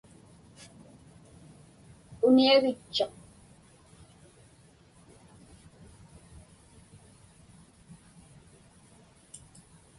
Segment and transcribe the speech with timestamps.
[2.27, 3.13] Uniagitchuq.